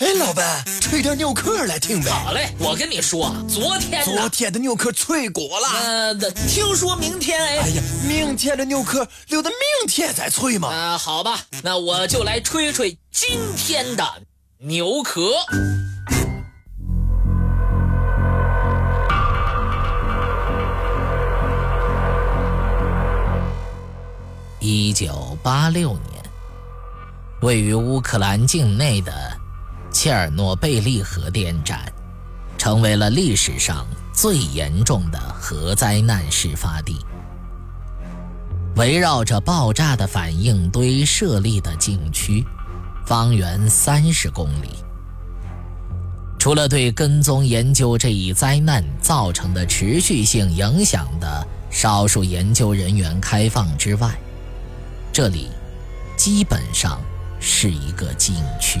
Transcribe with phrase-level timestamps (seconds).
[0.00, 2.10] 哎，老板，吹点牛壳来听呗。
[2.10, 5.68] 好嘞，我跟你说，昨天昨天的牛壳吹过了。
[5.68, 6.14] 呃，
[6.48, 7.58] 听说明天哎。
[7.58, 10.68] 哎呀，明天的牛壳留到明天再吹嘛。
[10.68, 14.02] 啊，好吧，那我就来吹吹今天的
[14.60, 15.32] 牛壳。
[24.60, 26.24] 一九八六年，
[27.42, 29.12] 位于乌克兰境内的。
[29.92, 31.80] 切尔诺贝利核电站
[32.56, 36.98] 成为了历史上最严重的核灾难事发地。
[38.76, 42.44] 围绕着爆炸的反应堆设立的禁区，
[43.04, 44.70] 方圆三十公里。
[46.38, 54.18] 除了对跟踪研究这一灾难造成的持续性影响的少数研究人员开放之外，
[55.12, 55.48] 这里
[56.16, 56.98] 基本上
[57.40, 58.80] 是一个禁区。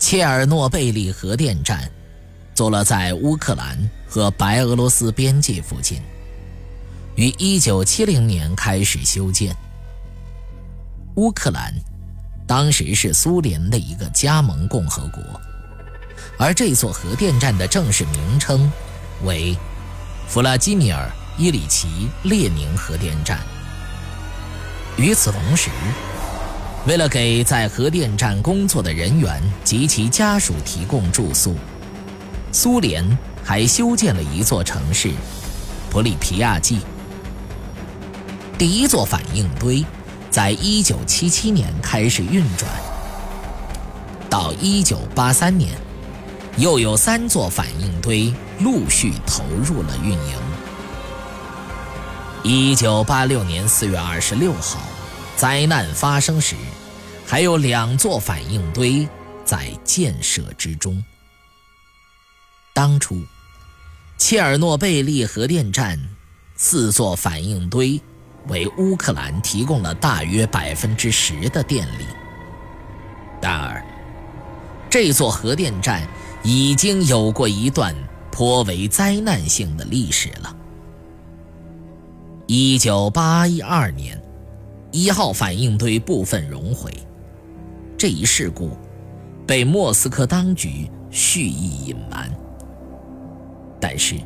[0.00, 1.88] 切尔诺贝利核电站
[2.54, 6.00] 坐落在乌克兰和白俄罗斯边界附近，
[7.16, 9.54] 于1970年开始修建。
[11.16, 11.72] 乌克兰
[12.46, 15.22] 当时是苏联的一个加盟共和国，
[16.38, 18.72] 而这座核电站的正式名称
[19.24, 19.54] 为
[20.26, 23.38] 弗拉基米尔·伊里奇·列宁核电站。
[24.96, 25.68] 与此同时，
[26.86, 31.54] 为了给在核电站工作的人员及其家属提供住宿，
[32.52, 33.06] 苏联
[33.44, 35.12] 还修建了一座城市——
[35.90, 36.78] 普里皮亚季。
[38.56, 39.84] 第一座反应堆
[40.30, 42.70] 在1977年开始运转，
[44.30, 45.72] 到1983年，
[46.56, 50.34] 又有三座反应堆陆续投入了运营。
[52.74, 54.78] 1986年4月26号。
[55.40, 56.54] 灾难发生时，
[57.26, 59.08] 还有两座反应堆
[59.42, 61.02] 在建设之中。
[62.74, 63.22] 当初，
[64.18, 65.98] 切尔诺贝利核电站
[66.56, 67.98] 四座反应堆
[68.48, 72.04] 为乌克兰提供了大约百分之十的电力。
[73.40, 73.82] 然而，
[74.90, 76.06] 这座核电站
[76.42, 77.96] 已经有过一段
[78.30, 80.54] 颇为灾难性的历史了。
[82.46, 84.22] 一九八一二年。
[84.92, 86.92] 一号反应堆部分熔毁，
[87.96, 88.76] 这一事故
[89.46, 92.30] 被莫斯科当局蓄意隐瞒。
[93.80, 94.16] 但是，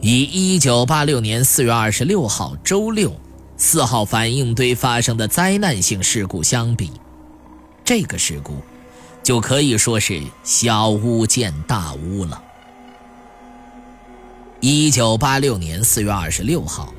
[0.00, 3.12] 以1986年4月26号周六
[3.56, 6.92] 四号反应堆发生的灾难性事故相比，
[7.84, 8.54] 这个事故
[9.22, 12.42] 就可以说是小巫见大巫了。
[14.60, 16.94] 1986年4月26号。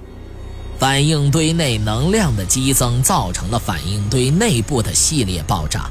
[0.80, 5.90] 反应堆内能量的激增造成了反应堆内部的系列爆炸，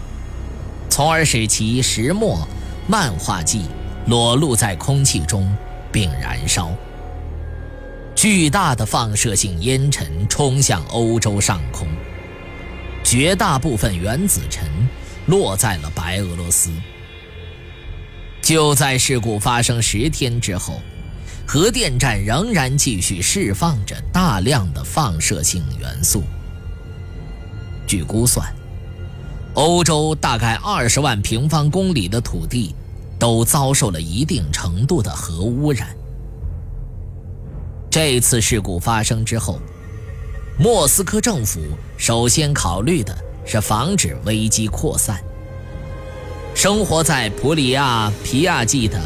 [0.90, 2.46] 从而使其石墨
[2.86, 3.64] 漫画剂
[4.06, 5.50] 裸露在空气中
[5.90, 6.70] 并燃烧。
[8.14, 11.88] 巨大的放射性烟尘冲向欧洲上空，
[13.02, 14.68] 绝大部分原子尘
[15.26, 16.70] 落在了白俄罗斯。
[18.42, 20.82] 就在事故发生十天之后。
[21.46, 26.22] 核电站仍然继续释放着大量的放射性元素。
[27.86, 28.46] 据估算，
[29.54, 32.74] 欧洲大概二十万平方公里的土地
[33.18, 35.94] 都遭受了一定程度的核污染。
[37.90, 39.60] 这次事故发生之后，
[40.58, 41.60] 莫斯科政府
[41.98, 43.14] 首先考虑的
[43.44, 45.22] 是防止危机扩散。
[46.54, 48.98] 生活在普里亚皮亚季的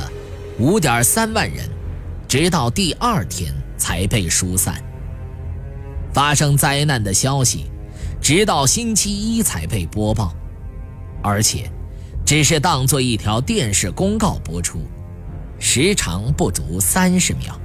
[0.58, 1.68] 五点三万人。
[2.38, 4.76] 直到第二天才被疏散。
[6.12, 7.64] 发生灾难的消息，
[8.20, 10.34] 直到星期一才被播报，
[11.22, 11.70] 而且
[12.26, 14.80] 只是当做一条电视公告播出，
[15.58, 17.58] 时长不足三十秒。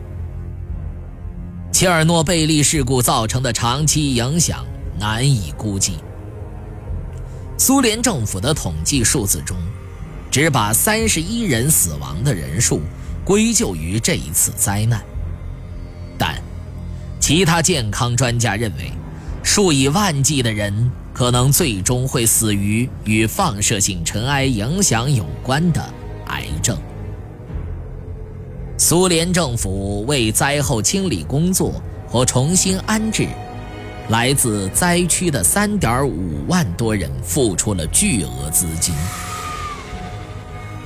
[1.74, 4.66] 切尔诺贝利事故造成的长期影响
[4.98, 5.98] 难以估计。
[7.58, 9.58] 苏联政府的统计数字中，
[10.32, 12.80] 只把三十一人死亡的人数。
[13.24, 15.02] 归咎于这一次灾难，
[16.18, 16.42] 但
[17.20, 18.92] 其他健康专家认为，
[19.44, 25.82] 数以万计的人可能最终会死于与放射性尘埃影响有关的
[26.28, 26.76] 癌症。
[28.78, 33.28] 苏联政府为灾后清理工作和重新安置
[34.10, 36.12] 来自灾区的3.5
[36.48, 38.96] 万多人付出了巨额资金。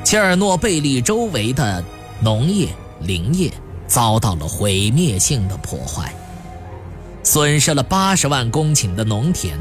[0.03, 1.83] 切尔诺贝利周围的。
[2.25, 2.69] 农业、
[3.01, 3.53] 林业
[3.85, 6.11] 遭到了毁灭性的破坏，
[7.21, 9.55] 损失了八十万公顷的农田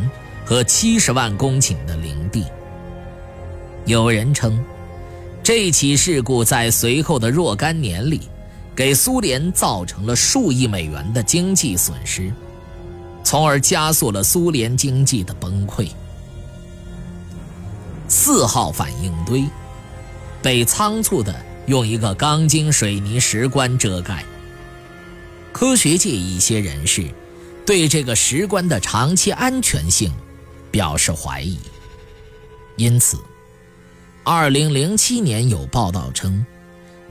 [0.47, 2.43] 和七十万公顷的林地。
[3.85, 4.59] 有人称，
[5.43, 8.23] 这起事故在随后的若干年里，
[8.75, 12.33] 给苏联造成了数亿美元的经济损失，
[13.23, 15.87] 从而加速了苏联经济的崩溃。
[18.09, 19.45] 四号反应堆
[20.41, 24.25] 被仓促地用一个钢筋水泥石棺遮盖。
[25.53, 27.05] 科学界一些人士
[27.65, 30.13] 对这个石棺的长期安全性
[30.71, 31.59] 表示怀疑，
[32.77, 33.17] 因此
[34.25, 36.45] ，2007年有报道称，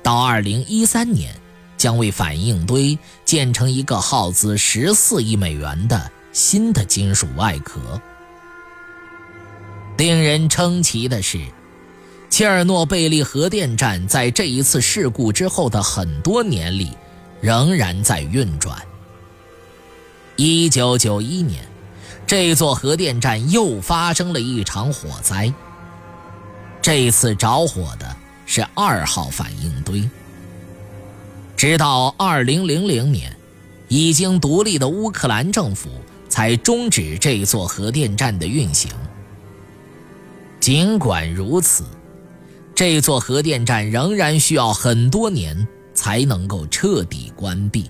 [0.04, 1.34] 到2013年
[1.78, 7.80] 将为反应堆建成一个耗资14亿美元的新的金属外壳。
[9.98, 11.40] 令人称奇的是，
[12.34, 16.90] 切尔诺贝利核电站在这一次事故之后的很多年里，
[17.40, 18.76] 仍然在运转。
[20.38, 21.64] 1991年，
[22.26, 25.54] 这座核电站又发生了一场火灾。
[26.82, 28.16] 这次着火的
[28.48, 30.10] 是二号反应堆。
[31.56, 33.38] 直到2000年，
[33.90, 35.92] 已经独立的乌克兰政府
[36.30, 38.92] 才终止这座核电站的运行。
[40.60, 41.84] 尽管如此，
[42.76, 47.90] 这座核电站仍然需要很多年才能够彻底关闭。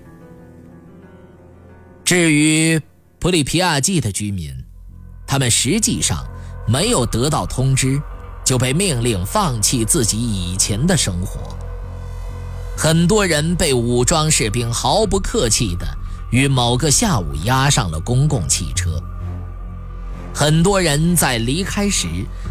[2.04, 2.80] 至于
[3.18, 4.54] 普里皮亚季的居民，
[5.26, 6.22] 他们实际上
[6.68, 7.98] 没有得到通知，
[8.44, 11.40] 就被命令放弃自己以前的生活。
[12.76, 15.86] 很多人被武装士兵毫不客气地
[16.30, 19.00] 于某个下午押上了公共汽车。
[20.34, 22.06] 很多人在离开时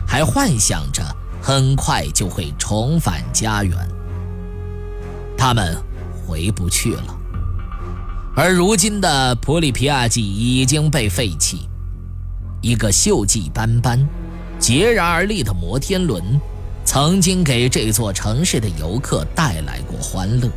[0.07, 1.03] 还幻想着
[1.45, 3.77] 很快就会重返家园，
[5.37, 5.75] 他们
[6.25, 7.19] 回不去了。
[8.33, 11.67] 而如今的普里皮亚季已经被废弃，
[12.61, 13.99] 一个锈迹斑斑、
[14.57, 16.23] 孑然而立的摩天轮，
[16.85, 20.49] 曾经给这座城市的游客带来过欢乐，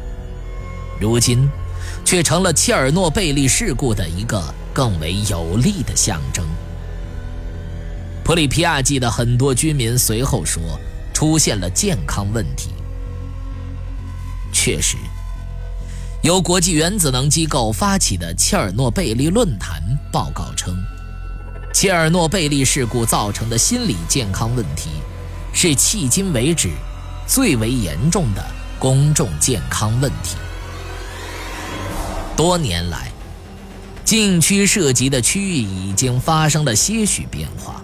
[1.01, 1.51] 如今
[2.05, 4.41] 却成了切尔诺贝利事故的一个
[4.73, 6.47] 更为有力的象征。
[8.27, 10.61] 普里皮亚季的很多居民随后说，
[11.15, 12.71] 出现了健康问题。
[14.53, 14.97] 确实，
[16.23, 19.81] 由国际原子能机构发起的切尔诺贝利论坛
[20.11, 20.75] 报告称，
[21.73, 24.91] 切尔诺贝利事故造成的心理健康问题，
[25.53, 26.71] 是迄今为止
[27.29, 28.45] 最为严重的
[28.81, 30.37] 公众健康问题。
[32.37, 33.13] 多年来，
[34.05, 37.81] 禁区涉及的区域已经发生了些许变化。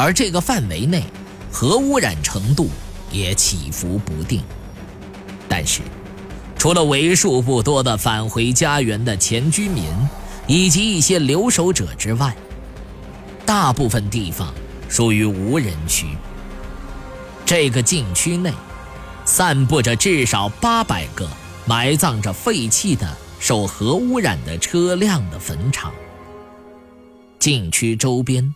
[0.00, 1.04] 而这个范围内，
[1.52, 2.70] 核污染程度
[3.12, 4.42] 也起伏不定。
[5.46, 5.82] 但是，
[6.56, 9.84] 除了为数不多的返回家园的前居民
[10.46, 12.34] 以及一些留守者之外，
[13.44, 14.54] 大部分地方
[14.88, 16.06] 属于无人区。
[17.44, 18.50] 这个禁区内，
[19.26, 21.28] 散布着至少八百个
[21.66, 23.06] 埋葬着废弃的
[23.38, 25.92] 受核污染的车辆的坟场。
[27.38, 28.54] 禁区周边。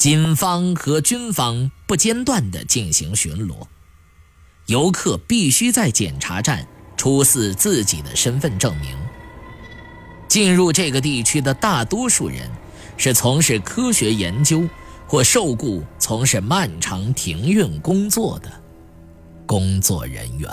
[0.00, 3.66] 警方和军方不间断地进行巡逻，
[4.64, 6.66] 游客必须在检查站
[6.96, 8.96] 出示自己的身份证明。
[10.26, 12.50] 进入这个地区的大多数人
[12.96, 14.66] 是从事科学研究
[15.06, 18.50] 或受雇从事漫长停运工作的
[19.44, 20.50] 工作人员。